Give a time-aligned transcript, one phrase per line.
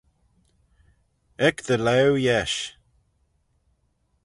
[1.47, 2.59] Ec dty laue yesh.